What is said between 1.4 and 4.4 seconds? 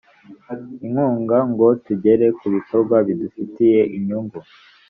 ngo tugere ku bikorwa bidufitiye inyungu